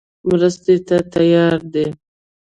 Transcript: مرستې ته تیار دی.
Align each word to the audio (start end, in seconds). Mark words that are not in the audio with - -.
مرستې 0.27 0.75
ته 0.87 0.97
تیار 1.13 1.59
دی. 1.73 1.85